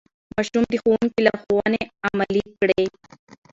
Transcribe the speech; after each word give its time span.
ماشوم 0.33 0.63
د 0.71 0.73
ښوونکي 0.81 1.19
لارښوونې 1.25 1.81
عملي 2.07 2.43
کړې 2.59 2.83